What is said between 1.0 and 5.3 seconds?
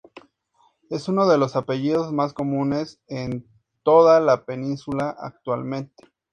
uno de los apellidos más comunes, en toda la península,